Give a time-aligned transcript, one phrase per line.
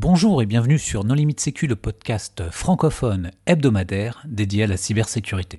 [0.00, 5.58] Bonjour et bienvenue sur Non Limite Sécu, le podcast francophone hebdomadaire dédié à la cybersécurité.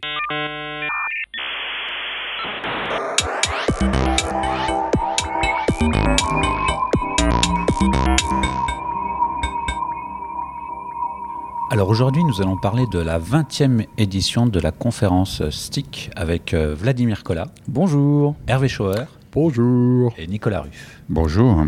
[11.70, 16.74] Alors aujourd'hui, nous allons parler de la 20e édition de la conférence STIC avec euh,
[16.74, 17.48] Vladimir Collat.
[17.68, 18.38] Bonjour.
[18.48, 19.04] Hervé Schauer.
[19.34, 20.14] Bonjour.
[20.18, 21.02] Et Nicolas Ruff.
[21.10, 21.66] Bonjour.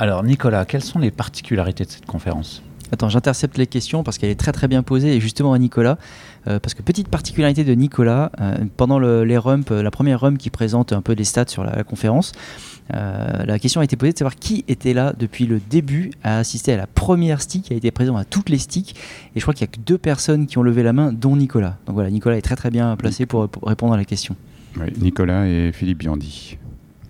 [0.00, 2.62] Alors Nicolas, quelles sont les particularités de cette conférence?
[2.92, 5.98] Attends, j'intercepte les questions parce qu'elle est très très bien posée et justement à Nicolas,
[6.46, 10.50] euh, parce que petite particularité de Nicolas, euh, pendant les rumps, la première rump qui
[10.50, 12.32] présente un peu des stats sur la, conférence,
[12.90, 16.72] la question a été posée de savoir qui était là depuis le début à assister
[16.72, 18.94] à la première stick, qui a été présent à toutes les sticks,
[19.34, 21.36] et je crois qu'il n'y a que deux personnes qui ont levé la main, dont
[21.36, 21.76] Nicolas.
[21.86, 24.36] Donc voilà, Nicolas est très très bien placé pour, répondre à la question.
[24.80, 26.56] Oui, Nicolas et Philippe Biandi,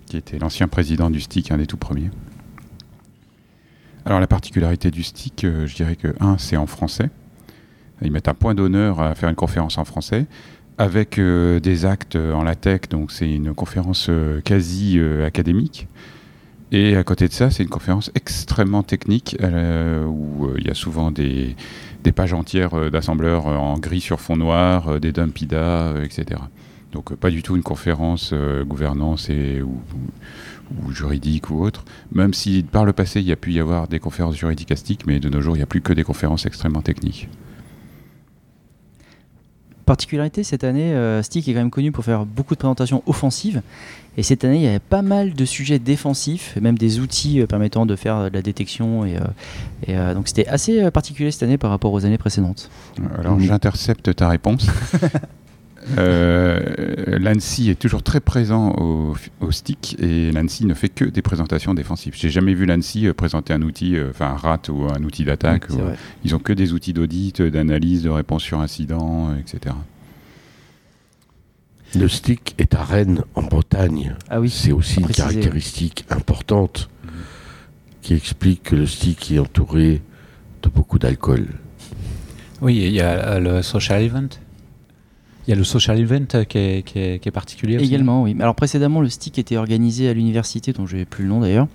[0.07, 2.09] qui était l'ancien président du STIC, un des tout premiers.
[4.09, 7.11] Alors la particularité du STIC, euh, je dirais que, un, c'est en français.
[8.01, 10.25] Ils mettent un point d'honneur à faire une conférence en français,
[10.79, 15.87] avec euh, des actes en latex, donc c'est une conférence euh, quasi académique.
[16.71, 21.11] Et à côté de ça, c'est une conférence extrêmement technique, où il y a souvent
[21.11, 21.55] des,
[22.15, 26.41] pages entières d'assembleurs en gris sur fond noir, des dumpida, etc.
[26.91, 28.35] Donc pas du tout une conférence
[28.67, 29.63] gouvernance et,
[30.83, 33.87] ou juridique ou autre, même si par le passé il y a pu y avoir
[33.87, 36.45] des conférences juridiques astiques, mais de nos jours il n'y a plus que des conférences
[36.45, 37.27] extrêmement techniques.
[39.89, 43.63] Particularité cette année, euh, Stick est quand même connu pour faire beaucoup de présentations offensives.
[44.17, 47.47] Et cette année, il y avait pas mal de sujets défensifs, même des outils euh,
[47.47, 49.03] permettant de faire de la détection.
[49.05, 49.17] Et,
[49.89, 52.69] euh, donc c'était assez particulier cette année par rapport aux années précédentes.
[53.17, 54.67] Alors j'intercepte ta réponse.
[55.97, 59.15] Euh, L'ANSI est toujours très présent au,
[59.51, 62.13] stick et l'ANSI ne fait que des présentations défensives.
[62.15, 65.25] J'ai jamais vu l'ANSI euh, présenter un outil, euh, enfin un RAT ou un outil
[65.25, 65.65] d'attaque.
[66.23, 69.75] ils ont que des outils d'audit, d'analyse, de réponse sur incident, etc.
[71.95, 74.15] Le stick est à Rennes, en Bretagne.
[74.29, 76.89] Ah oui, C'est aussi une caractéristique importante
[78.01, 80.01] qui explique que le stick est entouré
[80.61, 81.47] de beaucoup d'alcool.
[82.61, 84.29] Oui, il y a le social event
[85.47, 87.85] il y a le social event qui est, particulier aussi.
[87.85, 88.35] Également, oui.
[88.39, 91.67] Alors précédemment, le stick était organisé à l'université, dont je n'ai plus le nom d'ailleurs.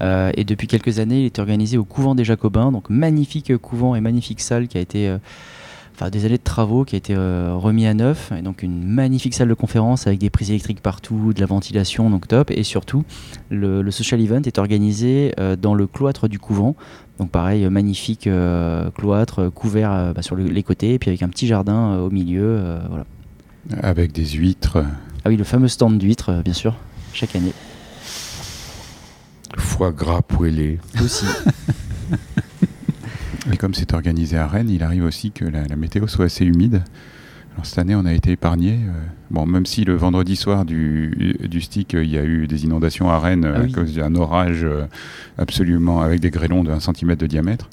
[0.00, 3.94] Euh, et depuis quelques années, il était organisé au couvent des Jacobins, donc magnifique couvent
[3.94, 5.16] et magnifique salle qui a été.
[5.94, 8.62] Euh, enfin, des années de travaux qui a été euh, remis à neuf, et donc
[8.62, 12.50] une magnifique salle de conférence avec des prises électriques partout, de la ventilation, donc top,
[12.50, 13.04] et surtout
[13.50, 16.74] le, social event est organisé dans le cloître du couvent,
[17.18, 18.28] donc pareil, magnifique
[18.94, 23.04] cloître couvert bah, sur les côtés, et puis avec un petit jardin au milieu, voilà.
[23.82, 24.84] Avec des huîtres.
[25.24, 26.76] Ah oui, le fameux stand d'huîtres, euh, bien sûr,
[27.14, 27.54] chaque année.
[29.56, 30.78] Foie gras poêlé.
[31.02, 31.24] Aussi.
[33.52, 36.82] Et comme c'est organisé à Rennes, il arrive aussi que la, météo soit assez humide.
[37.52, 38.72] Alors cette année, on a été épargné.
[38.72, 38.92] Euh,
[39.30, 43.10] bon, même si le vendredi soir du, du stick, il y a eu des inondations
[43.10, 44.86] à Rennes ah à cause d'un orage euh,
[45.38, 47.68] absolument avec des grêlons de 1 cm de diamètre.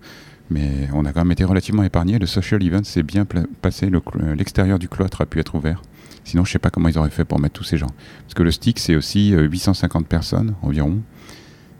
[0.51, 2.19] Mais on a quand même été relativement épargné.
[2.19, 3.25] Le social event s'est bien
[3.61, 3.89] passé.
[4.35, 5.81] L'extérieur du cloître a pu être ouvert.
[6.25, 7.89] Sinon, je ne sais pas comment ils auraient fait pour mettre tous ces gens.
[8.23, 10.99] Parce que le stick, c'est aussi 850 euh, personnes environ.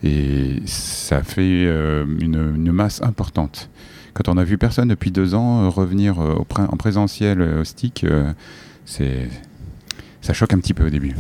[0.04, 3.70] Et ça fait euh, une, masse importante.
[4.14, 8.06] Quand on a vu personne depuis deux ans euh, revenir en présentiel au stick,
[8.86, 9.30] c'est
[10.22, 11.16] ça choque un petit peu au début.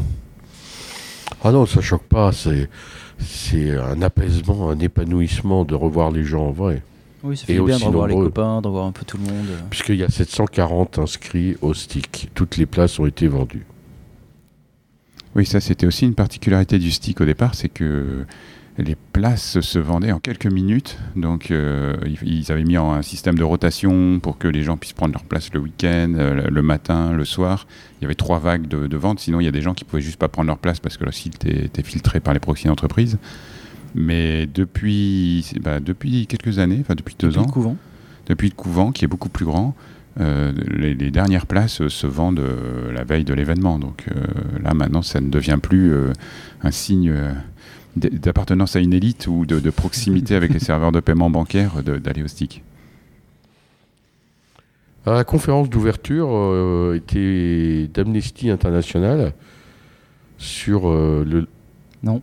[1.44, 2.31] Ah non, ça choque pas.
[2.31, 6.84] C'est un apaisement, un épanouissement de revoir les gens en vrai.
[7.24, 9.47] Oui, ça fait bien de revoir les copains, de revoir un peu tout le monde.
[9.70, 12.30] Puisqu'il y a 740 inscrits au stick.
[12.34, 13.66] Toutes les places ont été vendues.
[15.36, 18.25] Oui, ça c'était aussi une particularité du stick au départ, c'est que
[18.78, 20.98] les places se vendaient en quelques minutes.
[21.16, 24.94] Donc euh, ils avaient mis en un système de rotation pour que les gens puissent
[24.94, 27.68] prendre leur place le week-end, euh, le matin, le soir.
[28.00, 29.84] Il y avait trois vagues de, de vente, sinon il y a des gens qui
[29.84, 32.68] pouvaient juste pas prendre leur place parce que le site était filtré par les proxys
[32.68, 33.18] d'entreprise.
[33.94, 37.76] Mais depuis, bah, depuis quelques années, enfin depuis deux ans, le couvent.
[38.28, 39.76] depuis le couvent qui est beaucoup plus grand,
[40.20, 43.79] euh, les, dernières places se vendent euh, la veille de l'événement.
[43.79, 44.06] Donc
[44.64, 45.94] là maintenant, ça ne devient plus
[46.64, 47.14] un signe
[47.96, 52.28] d'appartenance à une élite ou de, proximité avec les serveurs de paiement bancaire d'aller au
[52.28, 52.64] stick?
[55.05, 59.34] la conférence d'ouverture était d'Amnesty International
[60.38, 61.47] sur le.
[62.03, 62.22] Non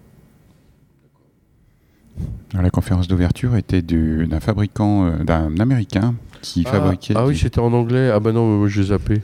[2.55, 7.15] la conférence d'ouverture était d'un fabricant, euh, d'un américain qui ah, fabriquait.
[7.17, 8.11] Ah oui, c'était en anglais.
[8.13, 9.21] Ah bah non, moi j'ai zappé.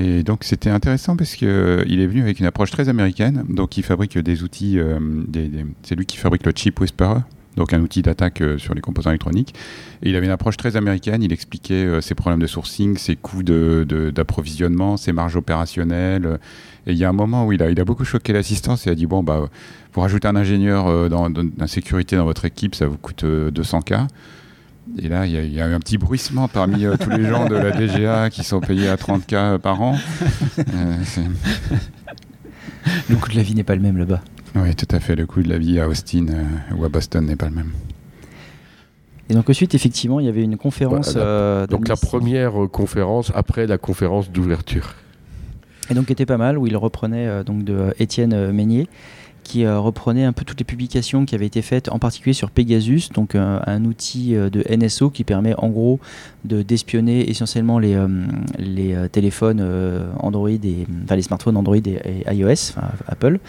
[0.00, 3.44] Et donc c'était intéressant parce qu'il euh, est venu avec une approche très américaine.
[3.48, 4.78] Donc il fabrique des outils.
[4.78, 4.98] Euh,
[5.82, 7.20] c'est lui qui fabrique le Chip Whisperer.
[7.56, 9.54] donc un outil d'attaque sur les composants électroniques.
[10.02, 11.22] Et il avait une approche très américaine.
[11.22, 16.38] Il expliquait ses problèmes de sourcing, ses coûts d'approvisionnement, ses marges opérationnelles.
[16.86, 19.06] Et il y a un moment où il a, beaucoup choqué l'assistance et a dit
[19.06, 19.50] bon bah
[19.92, 24.06] pour ajouter un ingénieur dans, la sécurité dans votre équipe, ça vous coûte 200K.
[24.98, 27.54] Et là, il y, a eu un petit bruissement parmi euh, tous les gens de
[27.54, 29.96] la DGA qui sont payés à 30K par an.
[30.58, 30.96] Euh,
[33.08, 34.20] le coût de la vie n'est pas le même là-bas.
[34.54, 35.16] Oui, tout à fait.
[35.16, 37.72] Le coût de la vie à Austin euh, ou à Boston n'est pas le même.
[39.28, 41.14] Et donc ensuite, effectivement, il y avait une conférence.
[41.14, 44.94] donc la première conférence après la conférence d'ouverture.
[45.90, 48.88] Et donc était pas mal, où il reprenait donc de Étienne Meignier
[49.50, 52.52] qui euh, reprenait un peu toutes les publications qui avaient été faites, en particulier sur
[52.52, 55.98] Pegasus, donc euh, un outil euh, de NSO qui permet en gros
[56.44, 57.98] de d'espionner essentiellement les,
[58.58, 59.62] les téléphones
[60.20, 63.40] Android et enfin les smartphones Android et, iOS, Apple,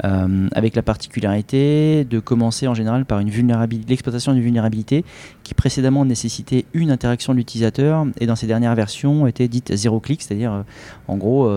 [0.00, 5.04] avec la particularité de commencer en général par une vulnérabilité, l'exploitation d'une vulnérabilité
[5.42, 9.98] qui précédemment nécessitait une interaction de l'utilisateur et dans ces dernières versions était dite zéro
[9.98, 10.64] clic, c'est-à-dire
[11.08, 11.50] en gros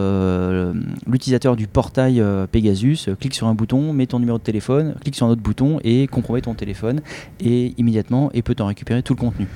[1.05, 5.25] l'utilisateur du portail Pegasus clique sur un bouton met ton numéro de téléphone, clique sur
[5.25, 7.01] un autre bouton et compromet ton téléphone
[7.39, 9.47] et immédiatement et peut en récupérer tout le contenu.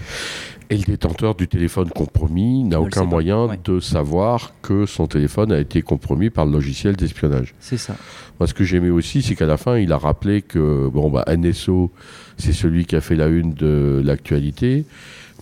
[0.69, 5.59] Et le détenteur du téléphone compromis n'a aucun moyen de savoir que son téléphone a
[5.59, 7.53] été compromis par le logiciel d'espionnage.
[7.59, 7.95] C'est ça.
[8.39, 11.25] Moi, ce que j'aimais aussi, c'est qu'à la fin, il a rappelé que bon, bah,
[11.27, 11.91] NSO,
[12.37, 14.85] c'est celui qui a fait la une de l'actualité,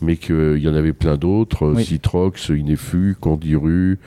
[0.01, 3.99] mais qu'il y en avait plein d'autres Citrox, Inefu, Candiru,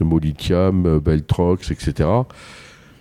[0.00, 2.08] Molitium, Beltrox, etc.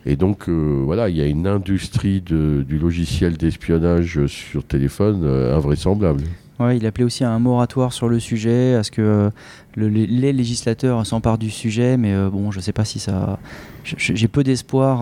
[0.06, 5.56] Et donc, euh, voilà, il y a une industrie du logiciel d'espionnage sur téléphone euh,
[5.56, 6.22] invraisemblable.
[6.60, 9.30] Ouais, il appelait aussi à un moratoire sur le sujet, à ce que euh,
[9.76, 13.40] les législateurs s'emparent du sujet, mais bon, je ne sais pas si ça.
[13.84, 15.02] J'ai peu d'espoir.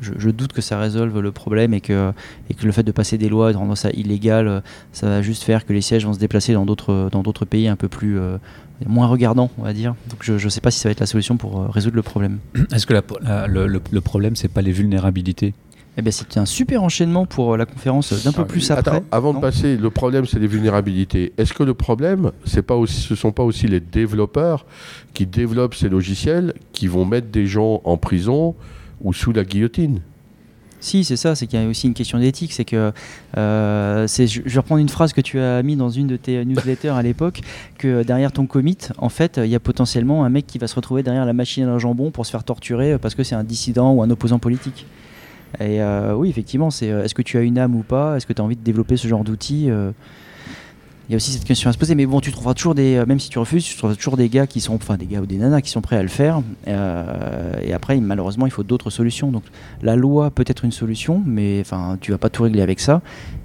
[0.00, 2.10] Je, doute que ça résolve le problème et que,
[2.48, 4.62] et que le fait de passer des lois et de rendre ça illégal,
[4.92, 7.88] ça va juste faire que les sièges vont se déplacer dans d'autres pays un peu
[7.88, 8.18] plus
[8.86, 9.94] moins regardant, on va dire.
[10.10, 12.02] Donc je ne sais pas si ça va être la solution pour euh, résoudre le
[12.02, 12.38] problème.
[12.72, 15.54] Est-ce que le, le, problème, c'est pas les vulnérabilités?
[15.96, 19.02] Eh bien, c'était un super enchaînement pour euh, la conférence d'un peu ah, plus après.
[19.12, 21.32] avant de passer, le problème, c'est les vulnérabilités.
[21.38, 24.66] Est-ce que le problème, c'est pas aussi, ce ne sont pas aussi les développeurs
[25.12, 28.56] qui développent ces logiciels qui vont mettre des gens en prison
[29.02, 30.00] ou sous la guillotine?
[30.80, 32.52] Si, c'est ça, c'est qu'il y a aussi une question d'éthique.
[32.52, 32.92] C'est que,
[33.38, 36.90] euh, je, vais reprendre une phrase que tu as mis dans une de tes newsletters
[36.90, 37.40] à l'époque,
[37.78, 40.74] que derrière ton commit, en fait, il y a potentiellement un mec qui va se
[40.74, 43.94] retrouver derrière la machine à jambon pour se faire torturer parce que c'est un dissident
[43.94, 44.86] ou un opposant politique.
[45.60, 48.16] Et euh, oui, effectivement, c'est euh, est-ce que tu as une âme ou pas?
[48.16, 49.70] Est-ce que tu as envie de développer ce genre d'outils
[51.08, 52.96] il y a aussi cette question à se poser, mais bon, tu trouveras toujours des,
[52.96, 55.20] euh, même si tu refuses, tu trouveras toujours des gars qui sont, enfin des gars
[55.20, 56.40] ou des nanas qui sont prêts à le faire.
[56.66, 59.30] Euh, et après, malheureusement, il faut d'autres solutions.
[59.30, 59.42] Donc,
[59.82, 63.02] la loi peut être une solution, mais enfin, tu vas pas tout régler avec ça.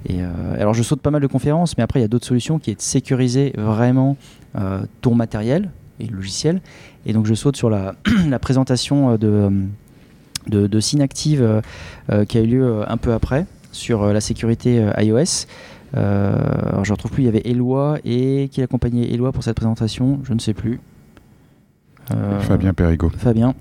[0.08, 0.28] Et euh,
[0.58, 2.70] alors, je saute pas mal de conférences, mais après, il y a d'autres solutions qui
[2.70, 4.16] est de sécuriser vraiment
[5.00, 5.70] ton matériel
[6.00, 6.60] et le logiciel.
[7.06, 7.94] Et donc, je saute sur la
[8.40, 9.52] présentation de,
[10.48, 11.62] de, de Synactive
[12.28, 15.46] qui a eu lieu un peu après sur la sécurité iOS.
[15.96, 16.34] Euh,
[16.68, 19.56] alors je ne retrouve plus, il y avait Eloi et qui accompagnait Eloi pour cette
[19.56, 20.80] présentation, je ne sais plus.
[22.12, 23.10] Euh, Fabien Perrigo.
[23.16, 23.54] Fabien.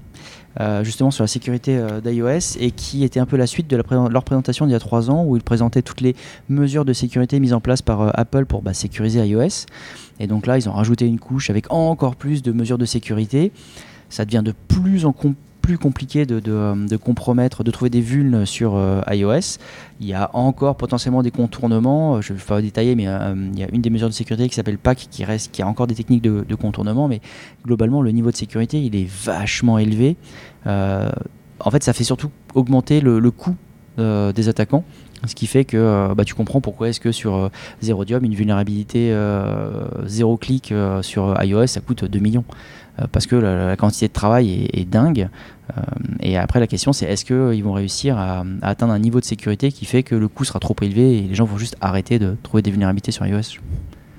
[0.60, 4.24] Euh, justement sur la sécurité d'iOS et qui était un peu la suite de leur
[4.24, 6.16] présentation d'il y a trois ans où ils présentaient toutes les
[6.50, 9.66] mesures de sécurité mises en place par Apple pour bah, sécuriser iOS.
[10.20, 13.52] Et donc là, ils ont rajouté une couche avec encore plus de mesures de sécurité.
[14.10, 15.14] Ça devient de plus en
[15.70, 19.60] plus compliqué de, de, compromettre, de trouver des vulnes sur euh, iOS.
[20.02, 22.16] Il y a encore potentiellement des contournements.
[22.16, 24.14] Euh, je ne vais pas détailler, mais euh, il y a une des mesures de
[24.14, 27.08] sécurité qui s'appelle PAC qui, reste, qui a encore des techniques de, contournement.
[27.08, 27.22] Mais
[27.64, 30.18] globalement, le niveau de sécurité, il est vachement élevé.
[30.66, 33.56] en fait, ça fait surtout augmenter le, coût
[33.98, 34.84] des attaquants.
[35.28, 37.52] Ce qui fait que bah, tu comprends pourquoi est-ce que sur
[37.84, 39.16] Zerodium, une vulnérabilité
[40.08, 42.46] zéro clic sur iOS, ça coûte 2 millions.
[43.00, 45.30] Euh, parce que la, quantité de travail est, dingue.
[45.78, 45.82] Euh,
[46.22, 49.72] et après, la question, c'est est-ce qu'ils vont réussir à, atteindre un niveau de sécurité
[49.72, 52.36] qui fait que le coût sera trop élevé et les gens vont juste arrêter de
[52.44, 53.60] trouver des vulnérabilités sur iOS?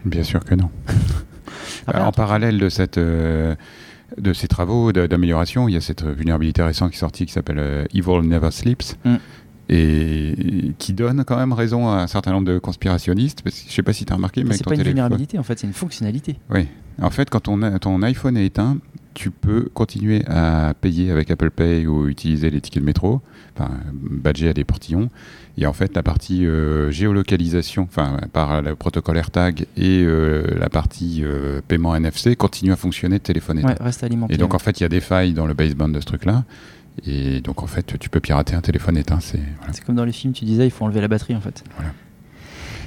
[0.04, 0.70] Bien sûr que non.
[1.94, 3.54] en parallèle de cette euh,
[4.18, 7.86] de ces travaux d'amélioration, il y a cette vulnérabilité récente qui est sortie qui s'appelle
[7.94, 8.96] Evil Never Sleeps.
[9.04, 9.16] Mm.
[9.72, 13.42] Et qui donne quand même raison à un certain nombre de conspirationnistes.
[13.42, 14.56] Parce que, je sais pas si tu as remarqué, mais.
[14.56, 16.40] C'est pas une vulnérabilité, en fait, c'est une fonctionnalité.
[16.52, 16.66] Oui,
[17.00, 18.78] en fait, quand ton, ton iPhone est éteint,
[19.14, 23.20] tu peux continuer à payer avec Apple Pay ou utiliser les tickets de métro,
[23.56, 25.08] enfin, badger à des portillons.
[25.58, 30.70] Et en fait, la partie euh, géolocalisation, enfin, par le protocole AirTag et euh, la
[30.70, 33.68] partie euh, paiement NFC continue à fonctionner de téléphone éteint.
[33.68, 34.34] Ouais, reste alimenté.
[34.34, 36.44] Et donc, en fait, il y a des failles dans le baseband de ce truc-là.
[37.06, 39.20] Et donc en fait, tu peux pirater un téléphone éteint.
[39.20, 39.40] C'est
[39.86, 41.62] comme dans les films, tu disais, il faut enlever la batterie en fait.
[41.76, 41.92] Voilà.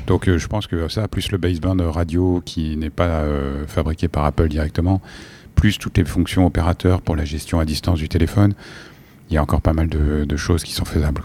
[0.06, 3.24] Donc je pense que ça, plus le baseband radio qui n'est pas
[3.66, 5.02] fabriqué par Apple directement,
[5.56, 8.54] plus toutes les fonctions opérateurs pour la gestion à distance du téléphone,
[9.30, 11.22] il y a encore pas mal de, choses qui sont faisables.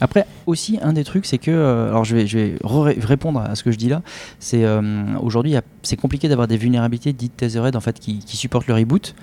[0.00, 2.56] Après, aussi, un des trucs, c'est que, euh, alors je vais, je vais
[3.00, 4.02] répondre à ce que je dis là,
[4.38, 4.82] c'est euh,
[5.20, 9.14] aujourd'hui, c'est compliqué d'avoir des vulnérabilités dites Tethered en fait, qui, supportent le reboot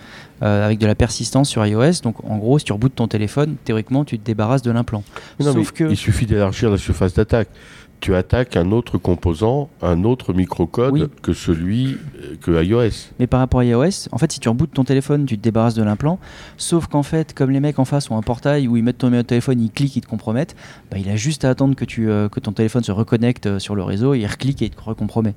[0.42, 2.02] euh, avec de la persistance sur iOS.
[2.04, 5.04] Donc, en gros, si tu rebootes ton téléphone, théoriquement, tu te débarrasses de l'implant.
[5.40, 5.90] Sauf que...
[5.90, 7.50] Il suffit d'élargir la surface d'attaque
[8.02, 13.12] tu attaques un autre composant, un autre microcode que celui euh, que iOS.
[13.20, 15.76] Mais par rapport à iOS, en fait, si tu rebootes ton téléphone, tu te débarrasses
[15.76, 16.20] de l'implant.
[16.58, 19.08] Sauf qu'en fait, comme les mecs en face ont un portail où ils mettent ton
[19.08, 20.56] numéro de téléphone, ils cliquent, ils te compromettent,
[20.90, 23.60] bah, il a juste à attendre que, tu, euh, que ton téléphone se reconnecte euh,
[23.60, 25.36] sur le réseau, il reclique et il te recompromet.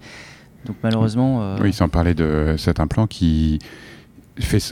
[0.64, 1.56] Donc malheureusement.
[1.60, 3.58] Oui, sans parler de cet implant qui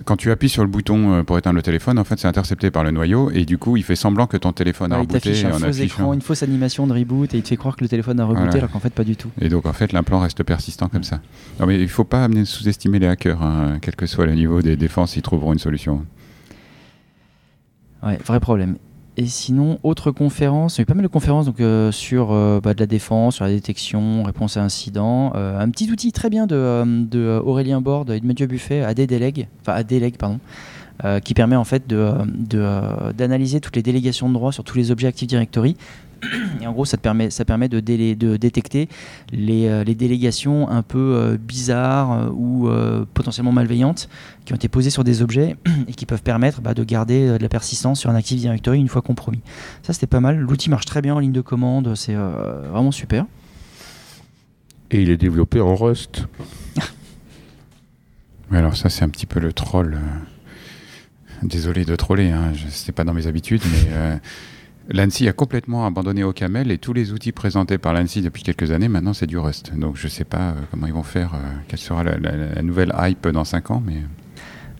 [0.05, 2.71] quand tu appuies sur le bouton euh, pour éteindre le téléphone, en fait, c'est intercepté
[2.71, 5.31] par le noyau et du coup, il fait semblant que ton téléphone a rebooté.
[5.31, 7.77] Il t'affiche un faux écran, une fausse animation de reboot et il te fait croire
[7.77, 9.31] que le téléphone a rebooté alors qu'en fait, pas du tout.
[9.41, 11.21] Et donc, en fait, l'implant reste persistant comme ça.
[11.61, 13.79] Non, mais il faut pas sous-estimer les hackers, hein.
[13.81, 16.05] quel que soit le niveau des défenses, ils trouveront une solution.
[18.03, 18.77] Ouais, vrai problème.
[19.19, 22.33] Et sinon, autre conférence, il y a eu pas mal de conférences donc, euh, sur
[22.33, 25.33] euh, bah, de la défense, sur la détection, réponse à incidents.
[25.37, 29.75] Euh, un petit outil très bien de, Borde et de Mathieu Buffet, AD Deleg, enfin
[29.75, 30.41] AD pardon,
[31.23, 35.09] qui permet en fait d'analyser de, toutes les délégations de droits sur tous les objets
[35.09, 35.77] Active Directory
[36.61, 38.89] et en gros, ça, te permet, ça permet de, de détecter
[39.33, 42.71] les, euh, les, délégations un peu euh, bizarres euh, ou
[43.15, 44.09] potentiellement malveillantes
[44.45, 45.57] qui ont été posées sur des objets
[45.89, 48.89] et qui peuvent permettre bah, de garder de la persistance sur un Active Directory une
[48.89, 49.41] fois compromis.
[49.83, 50.39] Ça, c'était pas mal.
[50.39, 53.27] L'outil marche très bien en ligne de commande, c'est vraiment super.
[54.91, 56.27] Et il est développé en Rust.
[58.51, 59.99] Mais alors ça, c'est un petit peu le troll.
[61.43, 62.53] Désolé de troller, hein.
[62.87, 64.21] n'est pas dans mes habitudes, mais
[64.89, 68.89] L'ANSI a complètement abandonné OCaml et tous les outils présentés par l'ANSI depuis quelques années,
[68.89, 69.73] maintenant c'est du Rust.
[69.77, 72.93] Donc je ne sais pas euh, comment ils vont faire, euh, quelle sera la, nouvelle
[72.99, 73.83] hype dans 5 ans.
[73.85, 74.03] Mais...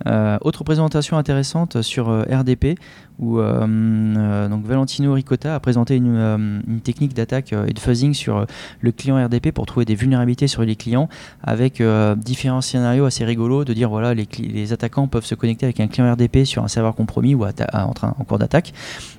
[0.07, 2.79] Euh, autre présentation intéressante sur RDP
[3.19, 8.15] où euh, donc Valentino Ricotta a présenté une, euh, technique d'attaque euh, et de fuzzing
[8.15, 8.47] sur
[8.81, 11.09] le client RDP pour trouver des vulnérabilités sur les clients
[11.43, 11.83] avec
[12.17, 15.87] différents scénarios assez rigolos de dire voilà les, les, attaquants peuvent se connecter avec un
[15.87, 18.73] client RDP sur un serveur compromis ou en, train, en cours d'attaque.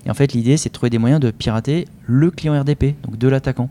[0.06, 3.18] Et en fait l'idée c'est de trouver des moyens de pirater le client RDP donc
[3.18, 3.70] de l'attaquant.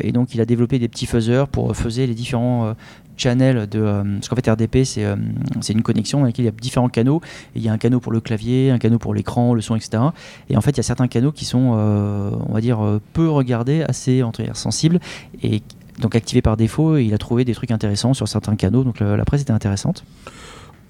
[0.00, 2.74] Et donc il a développé des petits fuzzers pour fuzzer les différents
[3.16, 5.16] channel de euh, parce qu'en fait RDP euh,
[5.60, 7.20] c'est une connexion dans laquelle il y a différents canaux.
[7.54, 9.76] Et il y a un canot pour le clavier un canot pour l'écran le son
[9.76, 10.02] etc
[10.48, 12.78] et en fait il y a certains canaux qui sont euh, on va dire
[13.12, 15.00] peu regardés assez entre sensibles
[15.42, 15.62] et
[16.00, 16.96] donc activés par défaut.
[16.96, 20.04] Et il a trouvé des trucs intéressants sur certains canaux donc la, presse était intéressante.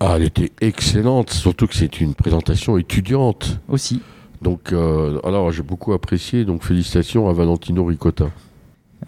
[0.00, 1.30] Ah elle était excellente.
[1.30, 3.60] Surtout que c'est une présentation étudiante.
[3.68, 4.00] Aussi
[4.44, 8.26] donc alors j'ai beaucoup apprécié donc félicitations à Valentino Ricotta.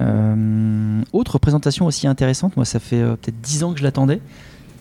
[0.01, 4.21] Euh, autre présentation aussi intéressante, moi ça fait euh, peut-être 10 ans que je l'attendais,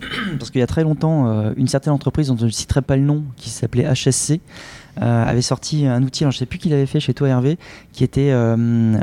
[0.40, 2.98] parce qu'il y a très longtemps, euh, une certaine entreprise dont je ne citerai pas
[2.98, 4.42] le nom, qui s'appelait HSC,
[4.98, 7.58] avait sorti un outil, je ne sais plus qui l'avait fait chez toi Hervé,
[7.92, 8.34] qui était,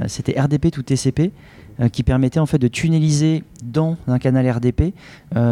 [0.06, 1.32] c'était RDP tout TCP,
[1.90, 4.94] qui permettait en fait de tunneliser dans un canal RDP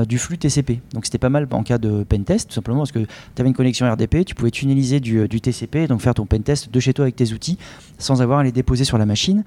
[0.06, 0.80] du flux TCP.
[0.92, 3.54] Donc c'était pas mal en cas de pentest, tout simplement parce que tu avais une
[3.54, 7.04] connexion RDP, tu pouvais tunneliser du, du, TCP, donc faire ton pentest de chez toi
[7.04, 7.58] avec tes outils
[7.98, 9.44] sans avoir à les déposer sur la machine.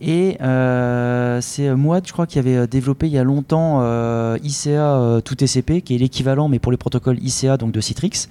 [0.00, 4.38] Et euh, c'est moi, je crois, qui avait euh, développé il y a longtemps euh,
[4.42, 8.28] ICA tout TCP, qui est l'équivalent, mais pour les protocoles ICA, donc de Citrix.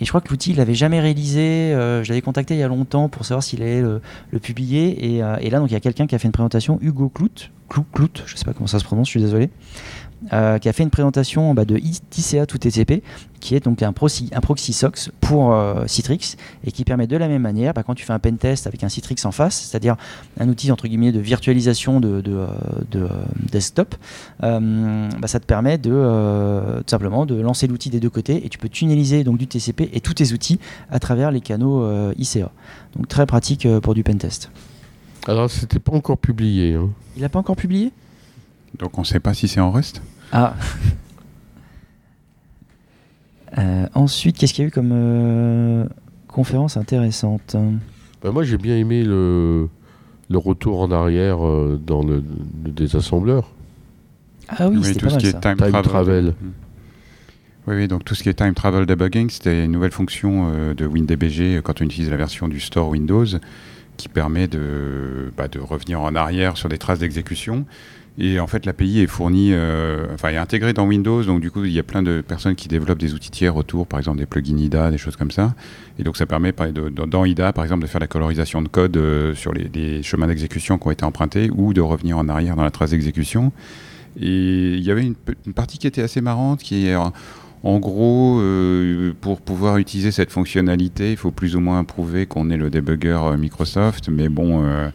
[0.00, 1.72] Et je crois que l'outil, il l'avait jamais réalisé.
[1.72, 5.16] je l'avais contacté il y a longtemps pour savoir s'il allait le, publier.
[5.16, 7.86] Et, là, donc, il y a quelqu'un qui a fait une présentation, Hugo Clout, Clout,
[7.92, 9.50] Clout, je sais pas comment ça se prononce, je suis désolé,
[10.32, 13.02] euh, qui a fait une présentation bah, de ICA tout TCP,
[13.40, 17.16] qui est donc un proxy, un proxy SOX pour euh, Citrix et qui permet de
[17.16, 19.60] la même manière, bah, quand tu fais un pen test avec un Citrix en face,
[19.60, 19.96] c'est-à-dire
[20.38, 22.46] un outil entre guillemets de virtualisation de, de,
[22.94, 23.08] euh,
[23.50, 23.96] desktop,
[24.40, 28.58] bah, ça te permet de tout simplement de lancer l'outil des deux côtés et tu
[28.58, 30.58] peux tunneliser donc du TCP et tous tes outils
[30.90, 32.50] à travers les canaux ICA.
[32.96, 34.50] Donc très pratique pour du pen test.
[35.28, 36.74] Alors c'était pas encore publié.
[36.74, 36.90] Hein.
[37.16, 37.92] Il n'a pas encore publié?
[38.78, 40.54] Donc on ne sait pas si c'est en Rust Ah
[43.58, 45.86] euh, Ensuite, qu'est-ce qu'il y a eu comme euh,
[46.26, 47.56] conférence intéressante?
[48.22, 49.68] Bah, Moi j'ai bien aimé le,
[50.28, 52.24] le retour en arrière euh, dans le,
[52.64, 53.50] désassembleur.
[54.48, 56.34] Ah oui, c'est tout ce qui est time, travel.
[56.40, 56.50] Hmm.
[57.66, 61.60] Oui, donc tout ce qui est time travel debugging, c'était une nouvelle fonction de WinDBG
[61.62, 63.26] quand on utilise la version du store Windows
[63.96, 67.66] qui permet de, bah, revenir en arrière sur des traces d'exécution
[68.18, 71.22] Et en fait, l'API est fournie, euh, enfin, est intégrée dans Windows.
[71.22, 73.86] Donc, du coup, il y a plein de personnes qui développent des outils tiers autour,
[73.86, 75.54] par exemple des plugins IDA, des choses comme ça.
[75.98, 78.96] Et donc, ça permet de, dans IDA, par exemple, de faire la colorisation de code
[78.96, 82.64] euh, sur les, chemins d'exécution qui ont été empruntés ou de revenir en arrière dans
[82.64, 83.52] la trace d'exécution.
[84.20, 85.14] Et il y avait une,
[85.54, 86.94] partie qui était assez marrante qui est
[87.64, 92.50] en gros, euh, pour pouvoir utiliser cette fonctionnalité, il faut plus ou moins prouver qu'on
[92.50, 94.90] est le debugger euh, Microsoft, mais bon, euh,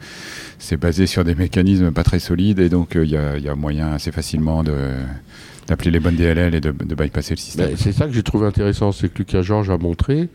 [0.59, 4.12] c'est basé sur des mécanismes pas très solides et donc il y, a moyen assez
[4.12, 7.77] facilement d'appeler les bonnes DLL et de, bypasser le système.
[7.77, 10.27] c'est ça que j'ai trouvé intéressant, c'est que Lucas Georges a montré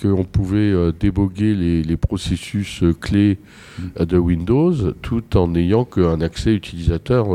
[0.00, 3.38] qu'on pouvait déboguer les, processus clés
[3.78, 4.04] mm.
[4.04, 7.28] de Windows tout en n'ayant qu'un accès utilisateur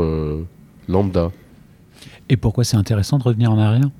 [0.88, 1.32] lambda.
[2.28, 3.90] Et pourquoi c'est intéressant de revenir en arrière?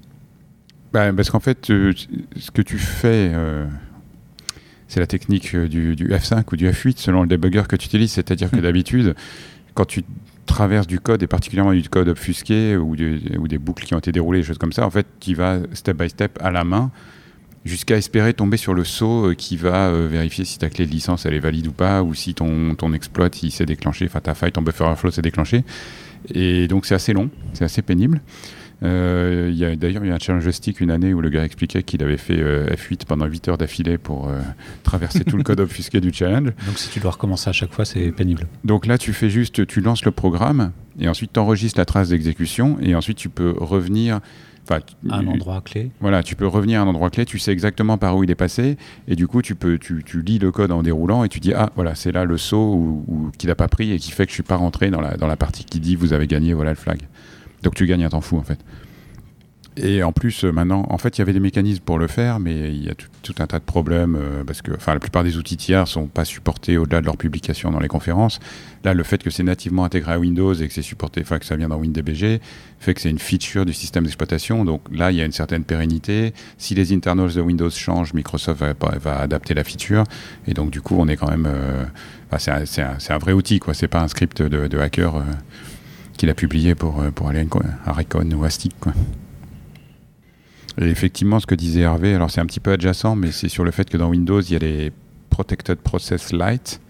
[0.95, 1.93] Bah, parce qu'en fait, euh,
[2.37, 3.67] ce que tu fais, euh,
[4.87, 8.13] c'est la technique euh, du, F5 ou du F8 selon le debugger que tu utilises.
[8.13, 8.61] C'est-à-dire que hmm.
[8.61, 9.17] d'habitude,
[9.75, 10.05] quand tu
[10.47, 14.13] traverses du code, et particulièrement du code obfusqué ou, ou, des boucles qui ont été
[14.13, 16.93] déroulées, des choses comme ça, en fait, tu vas step by step à la main
[17.65, 21.33] jusqu'à espérer tomber sur le saut qui va vérifier si ta clé de licence elle
[21.33, 24.53] est valide ou pas, ou si ton, ton exploit il s'est déclenché, enfin ta faille,
[24.53, 25.65] ton buffer overflow s'est déclenché.
[26.33, 28.21] Et donc c'est assez long, c'est assez pénible.
[28.85, 32.03] Euh, il y a d'ailleurs un challenge stick une année où le gars expliquait qu'il
[32.03, 34.41] avait fait euh, F8 pendant 8 heures d'affilée pour euh,
[34.83, 36.53] traverser tout le code obfusqué du challenge.
[36.67, 38.47] Donc si tu dois recommencer à chaque fois, c'est pénible.
[38.65, 42.11] Donc là, tu fais juste, tu lances le programme et ensuite tu enregistres la trace
[42.11, 44.21] d'exécution et ensuite tu peux revenir.
[44.71, 45.91] à un endroit clé.
[46.01, 48.35] Voilà, tu peux revenir à un endroit clé, tu sais exactement par où il est
[48.35, 48.77] passé,
[49.09, 51.55] et du coup, tu, peux, tu, tu lis le code en déroulant, et tu dis,
[51.55, 53.05] ah, voilà, c'est là le saut
[53.39, 55.27] qu'il n'a pas pris et qui fait que je suis pas rentré dans la, dans
[55.27, 57.01] la partie qui dit, vous avez gagné, voilà le flag.
[57.65, 58.59] Donc tu gagnes un temps fou en fait.
[59.77, 62.39] Et en plus, euh, maintenant, en fait, il y avait des mécanismes pour le faire,
[62.39, 65.37] mais il y a tout, un tas de problèmes euh, parce que, la plupart des
[65.37, 68.39] outils tiers sont pas supportés au-delà de leur publication dans les conférences.
[68.85, 71.45] Là, le fait que c'est nativement intégré à Windows et que c'est supporté, enfin, que
[71.45, 72.41] ça vient dans WinDBG,
[72.79, 74.65] fait que c'est une feature du système d'exploitation.
[74.65, 76.35] Donc là, il y a une certaine pérennité.
[76.57, 80.05] Si les internals de Windows changent, Microsoft va, adapter la feature.
[80.47, 81.85] Et donc, du coup, on est quand même, euh,
[82.39, 83.75] c'est un, vrai outil, quoi.
[83.75, 85.21] C'est pas un script de hacker
[86.17, 87.47] qu'il a publié pour, pour aller
[87.85, 88.75] à Recon ou à Stick.
[90.81, 93.65] Et effectivement, ce que disait Hervé, alors c'est un petit peu adjacent, mais c'est sur
[93.65, 94.93] le fait que dans Windows, il y a les
[95.31, 96.81] Protected Process Lite,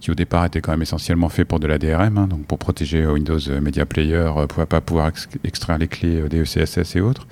[0.00, 2.58] qui au départ étaient quand même essentiellement faits pour de la DRM, hein, donc pour
[2.58, 5.10] protéger Windows Media Player, euh, pour pas pouvoir
[5.44, 7.26] extraire les clés euh, DECSS et autres,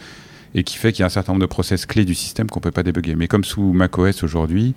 [0.55, 2.61] et qui fait qu'il y a un certain nombre de process clés du système qu'on
[2.61, 3.15] peut pas débugger.
[3.15, 4.75] Mais comme sous macOS aujourd'hui,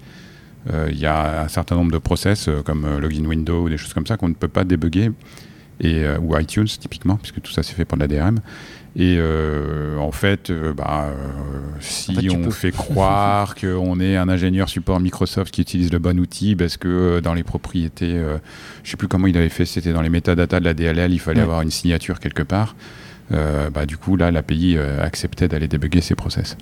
[0.69, 3.93] euh, il y a un certain nombre de process comme Login Window ou des choses
[3.93, 5.11] comme ça qu'on ne peut pas débugger,
[5.81, 8.39] et, ou iTunes typiquement, puisque tout ça c'est fait pour de la DRM.
[8.99, 11.13] Et euh, en fait, euh, bah, euh,
[11.79, 16.55] si on fait croire qu'on est un ingénieur support Microsoft qui utilise le bon outil,
[16.55, 18.39] parce que dans les propriétés, je ne
[18.83, 21.41] sais plus comment il avait fait, c'était dans les métadatas de la DLL, il fallait
[21.41, 22.75] avoir une signature quelque part.
[23.29, 26.57] bah, du coup, là, l'API acceptait d'aller débugger ces process.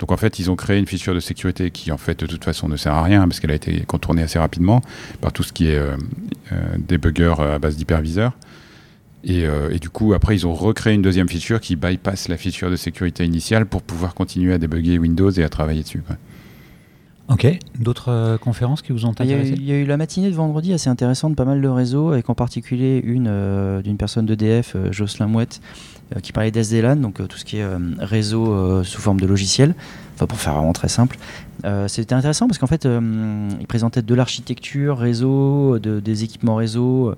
[0.00, 2.44] Donc en fait, ils ont créé une feature de sécurité qui en fait de toute
[2.44, 4.82] façon ne sert à rien parce qu'elle a été contournée assez rapidement
[5.20, 5.80] par tout ce qui est
[6.76, 8.32] débugger à base d'hyperviseur.
[9.28, 12.70] Euh, et, du coup, après, ils ont recréé une deuxième feature qui bypass la feature
[12.70, 16.02] de sécurité initiale pour pouvoir continuer à débugger Windows et à travailler dessus.
[17.30, 17.46] Ok,
[17.78, 20.72] d'autres euh, conférences qui vous ont intéressé il y, a eu la matinée de vendredi
[20.72, 25.28] assez intéressante, pas mal de réseaux, avec en particulier une euh, d'une personne d'EDF, Jocelyn
[25.28, 25.60] Mouette,
[26.22, 27.66] qui parlait d'SDLAN, donc tout ce qui est
[28.00, 29.76] réseau sous forme de logiciel,
[30.16, 31.16] enfin pour faire vraiment très simple.
[31.86, 37.14] C'était intéressant parce qu'en fait, il présentait de l'architecture réseau, de, des équipements réseau,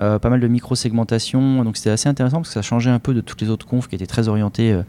[0.00, 1.64] euh, pas mal de micro-segmentation.
[1.64, 3.88] Donc c'était assez intéressant parce que ça changeait un peu de toutes les autres confs
[3.88, 4.82] qui étaient très orientées euh,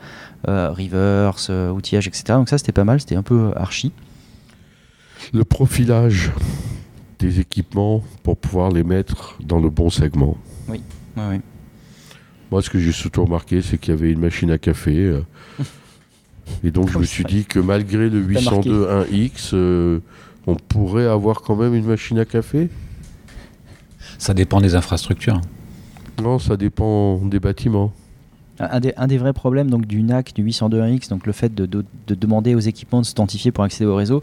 [0.48, 2.24] euh, reverse, outillage, etc.
[2.30, 3.92] Donc ça c'était pas mal, c'était un peu archi.
[5.34, 6.32] Le profilage
[7.20, 10.38] des équipements pour pouvoir les mettre dans le bon segment.
[10.68, 10.82] Oui,
[11.18, 11.42] oui,
[12.52, 15.20] Moi, ce que j'ai surtout remarqué, c'est qu'il y avait une machine à café.
[16.64, 20.02] et donc, je me suis dit que malgré le 802.1x,
[20.48, 22.70] on pourrait avoir quand même une machine à café?
[24.18, 25.42] Ça dépend des infrastructures.
[26.22, 27.94] Non, ça dépend des bâtiments.
[28.60, 32.60] Un des, vrais problèmes donc, du NAC, du 802.1x, donc le fait de, demander aux
[32.60, 34.22] équipements de s'identifier pour accéder au réseau,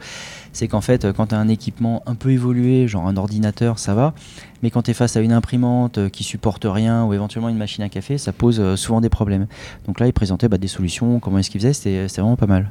[0.52, 3.94] c'est qu'en fait, quand tu as un équipement un peu évolué, genre un ordinateur, ça
[3.94, 4.14] va,
[4.62, 7.82] mais quand tu es face à une imprimante qui supporte rien ou éventuellement une machine
[7.82, 9.46] à café, ça pose euh, souvent des problèmes.
[9.86, 12.70] Donc là, ils présentaient bah, des solutions, comment est-ce qu'ils faisaient, c'était vraiment pas mal.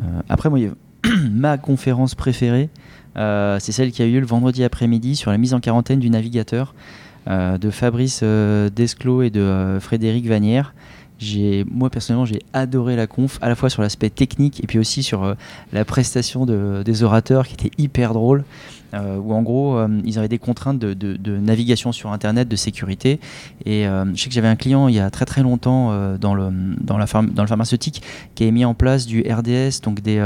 [0.00, 0.48] Euh, après,
[1.30, 2.70] ma conférence préférée,
[3.16, 5.98] euh, c'est celle qui a eu lieu le vendredi après-midi sur la mise en quarantaine
[5.98, 10.74] du navigateur euh, de Fabrice euh, Desclos et de Frédéric Vanière.
[11.70, 15.04] Moi personnellement, j'ai adoré la conf, à la fois sur l'aspect technique et puis aussi
[15.04, 15.36] sur
[15.72, 18.42] la prestation des orateurs qui était hyper drôle.
[18.92, 23.20] où en gros ils avaient des contraintes de, navigation sur Internet, de sécurité.
[23.66, 26.48] Et je sais que j'avais un client il y a très très longtemps dans, le,
[26.80, 28.02] dans, la dans le pharmaceutique
[28.34, 30.18] qui avait mis en place du RDS, donc des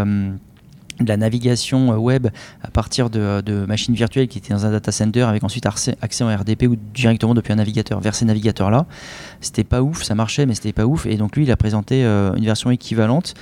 [1.01, 2.29] de la navigation euh, web
[2.63, 6.35] à partir de, machines virtuelles qui étaient dans un data center avec ensuite accès en
[6.35, 8.87] RDP ou directement depuis un navigateur vers ces navigateurs là
[9.41, 11.07] c'était pas ouf ça marchait mais c'était pas ouf.
[11.07, 13.35] Et donc lui il a présenté euh, une version équivalente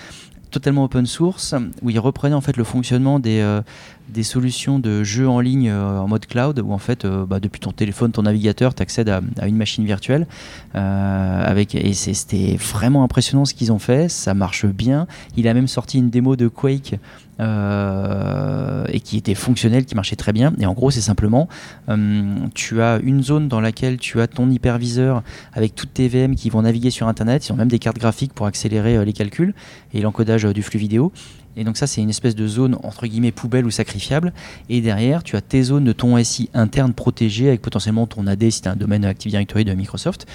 [0.54, 3.60] totalement open source où il reprenait en fait le fonctionnement des, euh,
[4.08, 7.72] des solutions de jeux en ligne en mode cloud où en fait bah, depuis ton
[7.72, 10.26] téléphone, ton navigateur, tu accèdes à, une machine virtuelle
[10.74, 15.06] avec et c'était vraiment impressionnant ce qu'ils ont fait, ça marche bien.
[15.36, 16.96] Il a même sorti une démo de Quake
[17.40, 20.52] euh, et qui était fonctionnel, qui marchait très bien.
[20.60, 21.48] Et en gros, c'est simplement,
[21.88, 26.36] euh, tu as une zone dans laquelle tu as ton hyperviseur avec toutes tes VM
[26.36, 27.48] qui vont naviguer sur Internet.
[27.48, 29.52] Ils ont même des cartes graphiques pour accélérer euh, les calculs
[29.92, 31.12] et l'encodage du flux vidéo.
[31.56, 34.32] Et donc ça, c'est une espèce de zone entre guillemets poubelle ou sacrifiable.
[34.68, 38.50] Et derrière, tu as tes zones de ton SI interne protégées avec potentiellement ton AD
[38.50, 40.26] si tu as un domaine Active Directory de Microsoft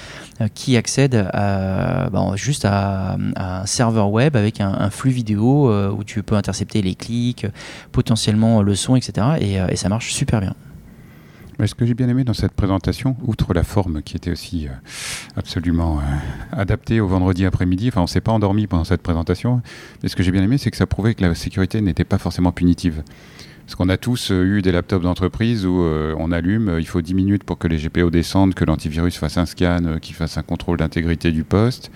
[0.42, 5.92] euh, qui accède à, bah, juste à, un serveur web avec un, flux vidéo euh,
[5.92, 7.46] où tu peux intercepter les clics,
[7.92, 9.28] potentiellement le son, etc.
[9.42, 10.56] Euh, et ça marche super bien
[11.68, 14.72] ce que j'ai bien aimé dans cette présentation, outre la forme qui était aussi euh,
[15.36, 16.04] absolument euh,
[16.54, 19.62] adaptée au vendredi après-midi, enfin on s'est pas endormi pendant cette présentation,
[20.02, 22.18] mais ce que j'ai bien aimé, c'est que ça prouvait que la sécurité n'était pas
[22.18, 23.04] forcément punitive.
[23.66, 25.84] Parce qu'on a tous euh, eu des laptops d'entreprise où
[26.18, 29.46] on allume, il faut 10 minutes pour que les GPO descendent, que l'antivirus fasse un
[29.46, 31.92] scan, qu'il fasse un contrôle d'intégrité du poste.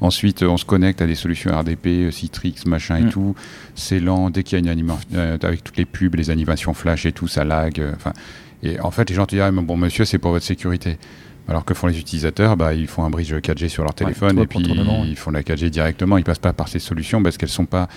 [0.00, 3.10] Ensuite, on se connecte à des solutions RDP, Citrix, machin et mm.
[3.10, 3.34] tout.
[3.74, 4.28] C'est lent.
[4.28, 5.08] Dès qu'il y a une animation,
[5.40, 7.80] avec toutes les pubs, les animations flash et tout, ça lag.
[7.94, 8.12] Enfin,
[8.64, 10.98] et en fait, les gens te disent bon monsieur, c'est pour votre sécurité.
[11.46, 14.46] Alors que font les utilisateurs bah, Ils font un bridge 4G sur leur téléphone et
[14.46, 16.16] puis ils font la 4G directement.
[16.16, 17.88] Ils passent pas par ces solutions parce qu'elles sont pas.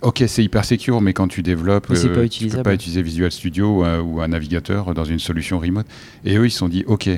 [0.00, 1.94] Ok, c'est hyper secure, mais quand tu développes, euh,
[2.28, 5.86] tu peux pas utiliser Visual Studio ou un, navigateur dans une solution remote.
[6.24, 7.08] Et eux, ils se sont dit, ok,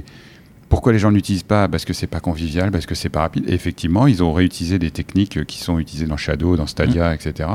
[0.68, 3.44] pourquoi les gens n'utilisent pas Parce que c'est pas convivial, parce que c'est pas rapide.
[3.48, 7.14] Et effectivement, ils ont réutilisé des techniques qui sont utilisées dans Shadow, dans Stadia, mmh.
[7.14, 7.48] etc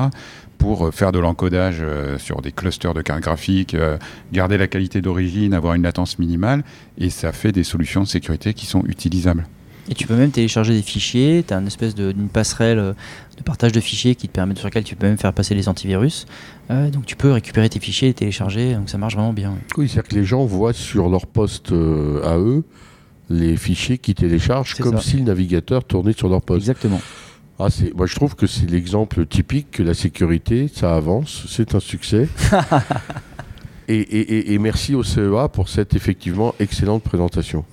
[0.59, 3.97] pour euh, faire de l'encodage euh, sur des clusters de cartes graphiques, euh,
[4.31, 6.63] garder la qualité d'origine, avoir une latence minimale,
[6.99, 9.47] et ça fait des solutions de sécurité qui sont utilisables.
[9.89, 12.93] Et tu peux même télécharger des fichiers, tu as une espèce d'une passerelle
[13.37, 15.67] de partage de fichiers qui te permet, sur laquelle tu peux même faire passer les
[15.67, 16.27] antivirus.
[16.69, 19.55] donc tu peux récupérer tes fichiers et télécharger, donc ça marche vraiment bien.
[19.77, 22.63] Oui, c'est-à-dire que les gens voient sur leur poste à eux
[23.29, 26.61] les fichiers qu'ils téléchargent comme si le navigateur tournait sur leur poste.
[26.61, 27.01] Exactement.
[27.59, 31.81] Ah, moi, je trouve que c'est l'exemple typique que la sécurité, ça avance, c'est un
[31.81, 32.29] succès.
[33.89, 37.65] et, merci au CEA pour cette effectivement excellente présentation.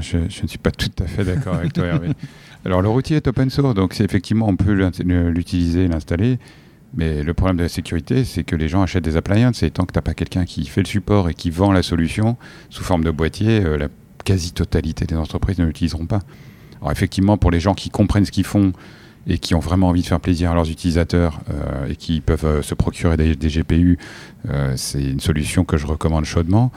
[0.00, 2.10] je, ne suis pas tout à fait d'accord avec toi, Hervé.
[2.64, 6.38] Alors, le routier est open source, donc effectivement, on peut l'utiliser, l'installer.
[6.94, 9.84] Mais le problème de la sécurité, c'est que les gens achètent des appliances et tant
[9.84, 12.36] que tu n'as pas quelqu'un qui fait le support et qui vend la solution
[12.70, 13.88] sous forme de boîtier, euh, la
[14.26, 16.20] quasi-totalité des entreprises ne l'utiliseront pas.
[16.80, 18.72] Alors effectivement, pour les gens qui comprennent ce qu'ils font
[19.26, 22.44] et qui ont vraiment envie de faire plaisir à leurs utilisateurs euh, et qui peuvent
[22.44, 23.98] euh, se procurer des, GPU,
[24.48, 26.70] euh, c'est une solution que je recommande chaudement.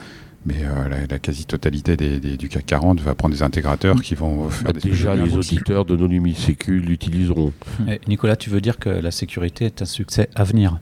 [0.46, 0.64] Mais
[1.10, 5.36] la, quasi-totalité du CAC 40 va prendre des intégrateurs qui vont faire bah, Déjà, les
[5.36, 7.52] auditeurs de nos Sécu l'utiliseront.
[8.08, 10.80] Nicolas, tu veux dire que la sécurité est un succès à venir?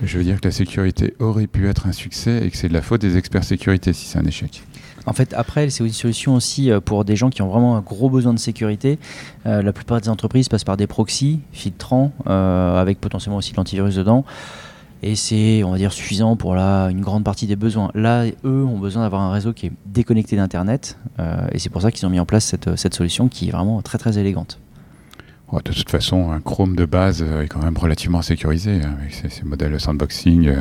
[0.00, 2.72] Je veux dire que la sécurité aurait pu être un succès et que c'est de
[2.72, 4.62] la faute des experts sécurité si c'est un échec.
[5.08, 7.80] En fait, après, c'est une solution aussi euh, pour des gens qui ont vraiment un
[7.80, 8.98] gros besoin de sécurité.
[9.46, 13.56] Euh, la plupart des entreprises passent par des proxys filtrants, euh, avec potentiellement aussi de
[13.56, 14.26] l'antivirus dedans.
[15.02, 17.90] Et c'est, on va dire, suffisant pour la, une grande partie des besoins.
[17.94, 20.98] Là, eux ont besoin d'avoir un réseau qui est déconnecté d'Internet.
[21.52, 23.96] et c'est pour ça qu'ils ont mis en place cette, solution qui est vraiment très
[23.96, 24.58] très élégante.
[25.52, 29.44] de toute façon, un Chrome de base est quand même relativement sécurisé hein, avec ces,
[29.44, 30.52] modèles sandboxing.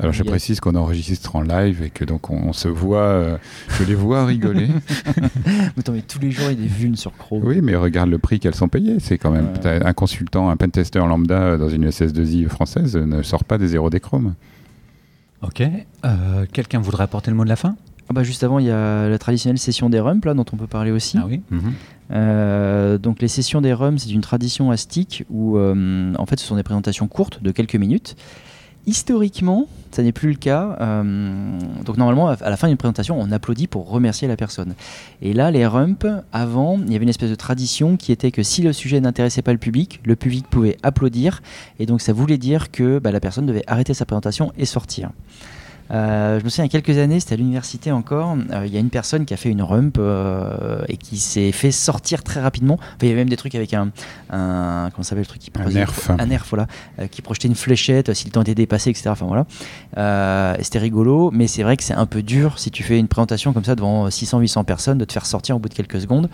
[0.00, 3.38] Alors je précise qu'on enregistre en live et que donc on, se voit, euh,
[3.78, 4.68] je les vois rigoler.
[5.16, 7.42] mais attends, mais tous les jours il y a des vues sur Chrome.
[7.44, 8.96] Oui, mais regarde le prix qu'elles sont payées.
[8.98, 13.58] C'est quand même un consultant, un pentester lambda dans une SS2I française ne sort pas
[13.58, 14.34] des zéros des Chrome.
[15.42, 15.62] Ok.
[16.04, 17.76] Euh, quelqu'un voudrait apporter le mot de la fin?
[18.08, 20.56] Ah bah juste avant, il y a la traditionnelle session des rums là, dont on
[20.56, 21.18] peut parler aussi.
[21.18, 21.40] Ah oui.
[21.50, 21.72] Mhm.
[22.10, 26.56] Euh, donc les sessions des rums, c'est une tradition astique où en fait ce sont
[26.56, 28.16] des présentations courtes de quelques minutes
[28.86, 30.76] Historiquement, ça n'est plus le cas.
[30.80, 34.74] Euh, donc normalement, à la fin d'une présentation, on applaudit pour remercier la personne.
[35.22, 38.42] Et là, les rumps, avant, il y avait une espèce de tradition qui était que
[38.42, 41.42] si le sujet n'intéressait pas le public, le public pouvait applaudir.
[41.78, 45.10] Et donc ça voulait dire que bah, la personne devait arrêter sa présentation et sortir.
[45.90, 48.80] Je me souviens, il y a quelques années, c'était à l'université encore, il y a
[48.80, 49.98] une personne qui a fait une rump
[50.88, 52.78] et qui s'est fait sortir très rapidement.
[53.00, 53.90] il y avait même des trucs avec un.
[54.30, 56.10] un comment s'appelle le truc qui Un nerf.
[56.18, 56.66] Un nerf, voilà.
[57.10, 59.10] qui projetait une fléchette si le temps était dépassé, etc.
[59.10, 60.56] Enfin voilà.
[60.62, 63.52] c'était rigolo, mais c'est vrai que c'est un peu dur si tu fais une présentation
[63.52, 66.28] comme ça devant 600-800 personnes de te faire sortir au bout de quelques secondes.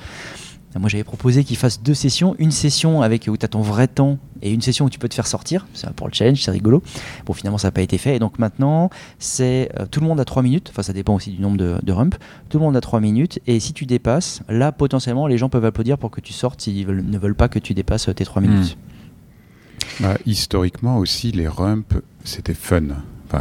[0.78, 2.36] Moi, j'avais proposé qu'il fasse deux sessions.
[2.38, 5.08] Une session avec où tu as ton vrai temps et une session où tu peux
[5.08, 5.66] te faire sortir.
[5.74, 6.82] C'est pour le challenge, c'est rigolo.
[7.26, 8.16] Bon, finalement, ça n'a pas été fait.
[8.16, 10.68] Et donc maintenant, c'est euh, tout le monde a 3 minutes.
[10.70, 12.18] Enfin, ça dépend aussi du nombre de, de rumps.
[12.48, 13.40] Tout le monde a 3 minutes.
[13.46, 16.86] Et si tu dépasses, là, potentiellement, les gens peuvent applaudir pour que tu sortes s'ils
[16.86, 18.76] ne veulent pas que tu dépasses tes 3 minutes.
[18.76, 20.02] Hmm.
[20.02, 22.84] Bah, historiquement aussi, les rumps, c'était fun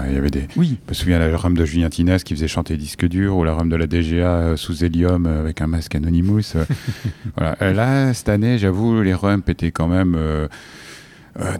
[0.08, 0.48] il y avait des.
[0.56, 0.78] Oui.
[0.86, 3.54] Je me souviens la rhum de Julien Tinès qui faisait chanter disque dur ou la
[3.54, 6.56] rhum de la DGA euh, sous hélium euh, avec un masque Anonymous.
[6.56, 6.66] Euh.
[7.38, 7.74] voilà.
[7.74, 10.18] Là, cette année, j'avoue, les rums étaient quand même.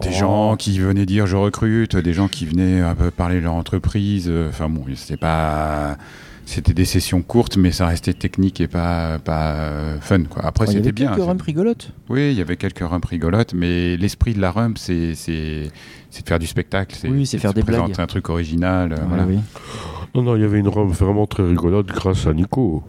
[0.00, 0.18] des oh.
[0.18, 3.54] gens qui venaient dire je recrute, des gens qui venaient un peu parler de leur
[3.54, 4.30] entreprise.
[4.48, 5.96] Enfin bon, c'était pas
[6.50, 10.24] c'était des sessions courtes, mais ça restait technique et pas, pas fun.
[10.24, 10.44] Quoi.
[10.44, 11.04] Après, c'était bien.
[11.04, 11.92] Il y avait quelques rumps rigolotes.
[12.08, 15.70] Oui, il y avait quelques rumps rigolotes, mais l'esprit de la rump, c'est de
[16.26, 16.96] faire du spectacle.
[16.98, 17.94] C'est oui, faire des blagues.
[17.98, 18.94] un truc original.
[19.08, 19.26] voilà.
[20.14, 22.82] Non, non, il y avait une rump vraiment très rigolote grâce à Nico.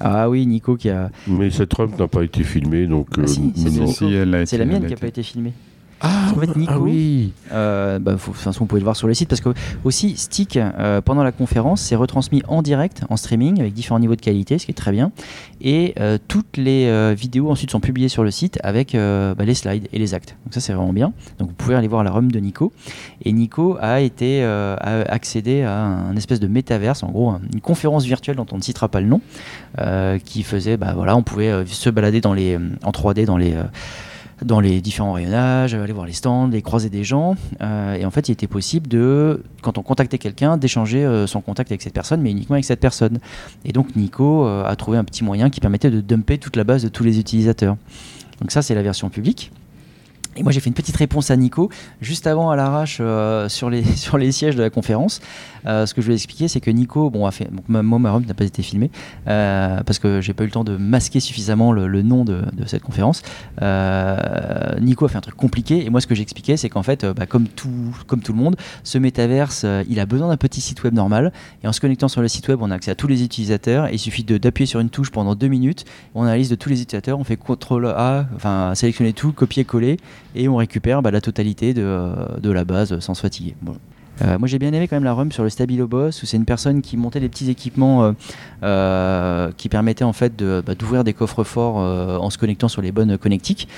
[0.00, 1.10] Ah oui, Nico qui a.
[1.26, 3.08] Mais cette rump n'a pas été filmée, donc.
[3.18, 5.52] Ah, si, c'est la mienne qui n'a pas été filmée.
[6.00, 6.32] Ah,
[6.68, 7.32] ah oui.
[7.52, 9.50] Euh, bah, faut, vous pouvez le voir sur le site parce que
[9.84, 14.14] aussi Stick euh, pendant la conférence c'est retransmis en direct, en streaming avec différents niveaux
[14.14, 15.10] de qualité, ce qui est très bien.
[15.60, 19.88] Et euh, toutes les vidéos ensuite sont publiées sur le site avec bah, les slides
[19.92, 20.36] et les actes.
[20.44, 21.12] Donc ça c'est vraiment bien.
[21.38, 22.72] Donc vous pouvez aller voir la rhum de Nico.
[23.24, 28.04] Et Nico a été a accédé à un espèce de métaverse, en gros une conférence
[28.04, 29.20] virtuelle dont on ne citera pas le nom,
[30.24, 33.54] qui faisait, bah voilà, on pouvait se balader dans les en 3D dans les
[34.42, 37.36] dans les différents rayonnages, aller voir les stands, et croiser des gens.
[37.60, 41.40] Euh, et en fait, il était possible de, quand on contactait quelqu'un, d'échanger euh, son
[41.40, 43.18] contact avec cette personne, mais uniquement avec cette personne.
[43.64, 46.64] Et donc Nico euh, a trouvé un petit moyen qui permettait de dumper toute la
[46.64, 47.76] base de tous les utilisateurs.
[48.40, 49.50] Donc ça, c'est la version publique.
[50.38, 51.68] Et moi, j'ai fait une petite réponse à Nico
[52.00, 53.02] juste avant à l'arrache
[53.48, 55.20] sur, les, sur les sièges de la conférence.
[55.66, 57.28] Euh, ce que je vais expliquer, c'est que Nico, bon,
[57.68, 58.90] moi, ma n'a pas été filmé
[59.26, 62.82] euh, parce que j'ai pas eu le temps de masquer suffisamment le, nom de, cette
[62.82, 63.22] conférence.
[63.62, 64.16] Euh,
[64.80, 67.26] Nico a fait un truc compliqué et moi, ce que j'expliquais, c'est qu'en fait, bah,
[67.26, 70.94] comme, tout, comme tout le monde, ce métaverse, il a besoin d'un petit site web
[70.94, 73.22] normal et en se connectant sur le site web, on a accès à tous les
[73.22, 73.88] utilisateurs.
[73.88, 76.56] Et il suffit d'appuyer sur une touche pendant deux minutes, on a la liste de
[76.56, 79.98] tous les utilisateurs, on fait CTRL A, enfin sélectionner tout, copier-coller
[80.34, 83.54] et on récupère bah, la totalité de, de, la base sans se fatiguer.
[84.22, 86.36] Euh, moi j'ai bien aimé quand même la RUM sur le Stabilo Boss où c'est
[86.36, 88.12] une personne qui montait des petits équipements euh,
[88.64, 92.90] euh, qui permettaient en fait bah, d'ouvrir des coffres forts en se connectant sur les
[92.90, 93.68] bonnes connectiques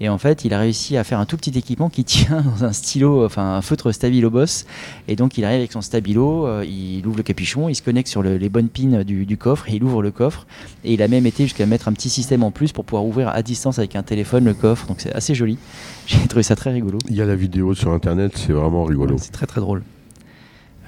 [0.00, 2.64] et en fait il a réussi à faire un tout petit équipement qui tient dans
[2.64, 4.64] un stylo, enfin un feutre Stabilo Boss
[5.08, 8.22] et donc il arrive avec son Stabilo, il ouvre le capuchon, il se connecte sur
[8.22, 10.46] les bonnes pins du, du, coffre et il ouvre le coffre
[10.84, 13.28] et il a même été jusqu'à mettre un petit système en plus pour pouvoir ouvrir
[13.28, 15.58] à distance avec un téléphone le coffre donc c'est assez joli.
[16.06, 16.98] J'ai trouvé ça très rigolo.
[17.08, 19.16] Il y a la vidéo sur internet, c'est vraiment rigolo.
[19.18, 19.82] c'est très très drôle.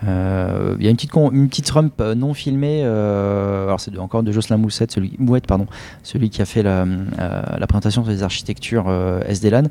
[0.06, 4.32] Euh, il y a une petite, rump euh, non filmée, euh, alors c'est encore de
[4.32, 5.46] Jocelyn Moussette, celui, Mouette,
[6.02, 6.86] celui qui a fait la,
[7.68, 8.92] présentation sur les architectures
[9.28, 9.64] SDLAN,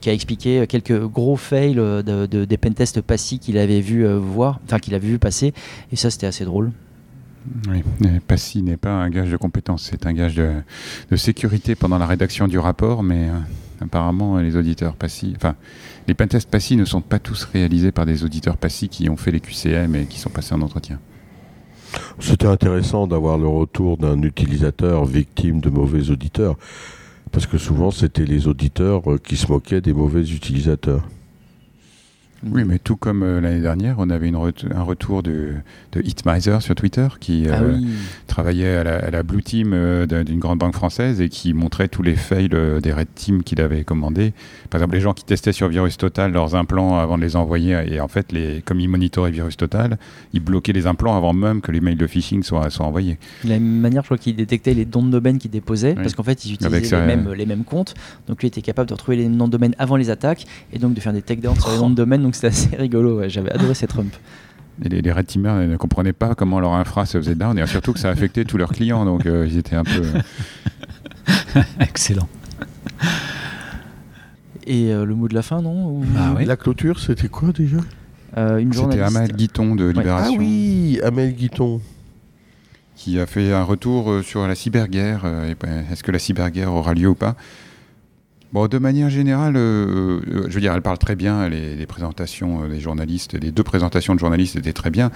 [0.00, 4.78] qui a expliqué quelques gros fails de, des pentests passifs qu'il avait vu voir, enfin
[4.78, 5.52] qu'il avait vu passer,
[5.92, 6.70] et ça c'était assez drôle.
[7.68, 7.82] Oui,
[8.26, 12.46] Passy n'est pas un gage de compétence, c'est un gage de, sécurité pendant la rédaction
[12.46, 13.28] du rapport, mais
[13.80, 15.54] apparemment les auditeurs Passy, enfin
[16.06, 19.30] les pentests PASSI ne sont pas tous réalisés par des auditeurs PASSI qui ont fait
[19.30, 20.98] les QCM et qui sont passés en entretien.
[22.18, 26.56] C'était intéressant d'avoir le retour d'un utilisateur victime de mauvais auditeurs,
[27.30, 31.02] parce que souvent c'était les auditeurs qui se moquaient des mauvais utilisateurs.
[32.44, 35.54] Oui, mais tout comme euh, l'année dernière, on avait une un retour de,
[35.92, 37.78] de Hitmiser sur Twitter qui ah euh,
[38.28, 42.14] travaillait à la, Blue Team euh, d'une grande banque française et qui montrait tous les
[42.14, 44.32] fails des Red Team qu'il avait commandés.
[44.70, 47.76] Par exemple, les gens qui testaient sur Virus Total leurs implants avant de les envoyer
[47.92, 49.98] et en fait, les, comme ils monitoraient Virus Total,
[50.32, 53.18] ils bloquaient les implants avant même que les mails de phishing soient, soient envoyés.
[53.44, 56.14] De la même manière, je crois qu'ils détectaient les noms de domaine qu'ils déposaient parce
[56.14, 57.94] qu'en fait, ils utilisaient les, mêmes, les mêmes comptes.
[58.28, 60.94] Donc, lui était capable de retrouver les noms de domaine avant les attaques et donc
[60.94, 63.26] de faire des takedowns sur les noms de domaine donc c'était assez rigolo.
[63.26, 64.14] J'avais adoré cette rump.
[64.84, 67.94] Et les, Red Teamers ne comprenaient pas comment leur infra se faisait down et surtout
[67.94, 70.02] que ça affectait tous leurs clients, donc euh, ils étaient un peu.
[71.56, 72.28] Euh, Excellent.
[74.66, 77.78] Et euh, le mot de la fin, non ah La clôture, c'était quoi déjà?
[78.36, 80.34] Une C'était Amel Guiton de Libération.
[80.36, 81.80] Ah oui, Amel Guiton.
[82.94, 85.22] Qui a fait un retour sur la cyberguerre.
[85.60, 87.36] Ben, est-ce que la cyberguerre aura lieu ou pas?
[88.52, 91.48] Bon, de manière générale, euh, euh, je veux dire, elle parle très bien.
[91.50, 95.10] Les, présentations des journalistes, les deux présentations de journalistes étaient très bien.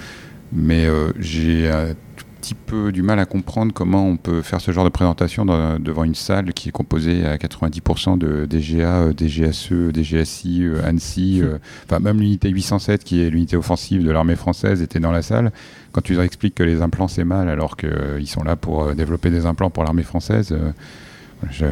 [0.52, 0.86] Mais
[1.18, 1.94] j'ai un
[2.42, 6.04] petit peu du mal à comprendre comment on peut faire ce genre de présentation devant
[6.04, 11.42] une salle qui est composée à 90% de DGA, DGSE, DGSI, ANSI.
[11.86, 15.52] enfin, même l'unité 807, qui est l'unité offensive de l'armée française, était dans la salle.
[15.92, 19.30] Quand tu leur expliques que les implants c'est mal, alors qu'ils sont là pour développer
[19.30, 20.54] des implants pour l'armée française.
[21.50, 21.64] je...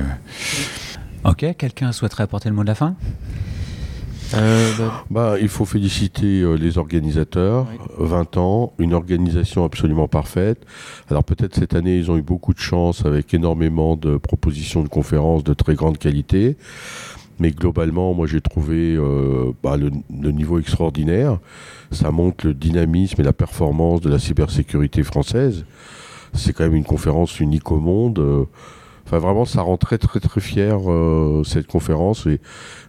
[1.24, 2.96] Ok, quelqu'un souhaiterait apporter le mot de la fin?
[4.34, 7.66] Euh, bah, bah, il faut féliciter euh, les organisateurs.
[7.98, 10.64] 20 ans, une organisation absolument parfaite.
[11.10, 14.88] Alors peut-être cette année, ils ont eu beaucoup de chance avec énormément de propositions de
[14.88, 16.56] conférences de très grande qualité.
[17.38, 19.90] Mais globalement, moi j'ai trouvé euh, bah, le,
[20.30, 21.38] niveau extraordinaire.
[21.90, 25.64] Ça montre le dynamisme et la performance de la cybersécurité française.
[26.32, 28.46] C'est quand même une conférence unique au monde.
[29.10, 32.38] Enfin, vraiment, ça rend très, très, très fier euh, cette conférence et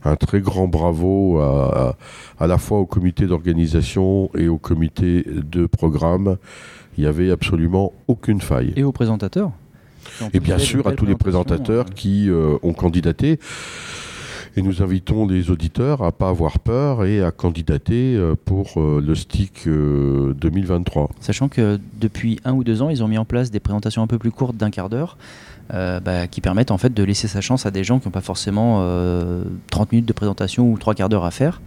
[0.06, 1.98] un très grand bravo à,
[2.40, 6.38] à, la fois au comité d'organisation et au comité de programme.
[6.96, 8.72] Il n'y avait absolument aucune faille.
[8.76, 9.50] Et aux présentateurs
[10.32, 11.94] Et bien sûr, à tous les présentateurs euh.
[11.96, 13.40] qui euh, ont candidaté.
[14.58, 19.66] Et nous invitons les auditeurs à pas avoir peur et à candidater pour le stick
[19.66, 21.10] 2023.
[21.22, 24.08] Sachant que depuis un ou deux ans, ils ont mis en place des présentations un
[24.08, 25.18] peu plus courtes d'un quart d'heure
[25.74, 28.12] euh, bah, qui permettent en fait de laisser sa chance à des gens qui n'ont
[28.12, 29.46] pas forcément 30 euh,
[29.92, 31.62] minutes de présentation ou 3 quarts d'heure à faire.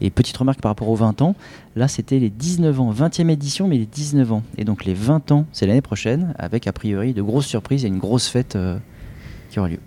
[0.00, 1.36] Et petite remarque par rapport aux 20 ans,
[1.76, 4.42] là c'était les 19 ans, 20e édition, mais les 19 ans.
[4.58, 7.88] Et donc les 20 ans, c'est l'année prochaine, avec a priori de grosses surprises et
[7.88, 8.76] une grosse fête euh,
[9.50, 9.78] qui aura lieu.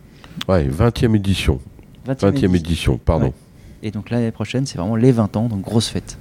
[0.48, 1.60] Ouais, 20e édition.
[2.08, 2.98] 20e, édition.
[2.98, 3.34] pardon.
[3.84, 6.18] Et donc l'année prochaine, c'est vraiment les 20 ans, donc grosse fête.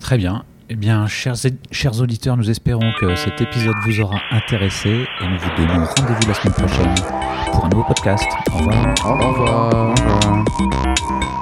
[0.00, 0.44] Très bien.
[0.68, 1.34] Eh bien, chers,
[1.70, 6.28] chers auditeurs, nous espérons que cet épisode vous aura intéressé et nous vous donnons rendez-vous
[6.28, 6.94] la semaine prochaine
[7.52, 8.24] pour un nouveau podcast.
[8.52, 8.94] Au revoir.
[9.04, 9.74] Au revoir.
[9.74, 11.41] Au revoir.